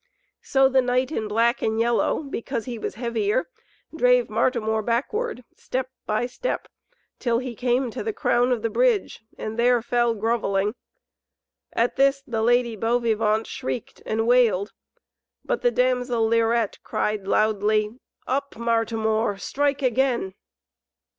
[0.41, 3.47] So the knight in black and yellow, because he was heavier,
[3.95, 6.67] drave Martimor backward step by step
[7.19, 10.73] till he came to the crown of the bridge, and there fell grovelling.
[11.73, 14.71] At this the Lady Beauvivante shrieked and wailed,
[15.45, 18.55] but the damsel Lirette cried loudly, "Up!
[18.55, 20.33] Martimor, strike again!"